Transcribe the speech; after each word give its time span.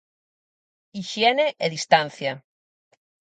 Hixiene 0.97 1.45
e 1.65 1.67
distancia. 1.75 2.31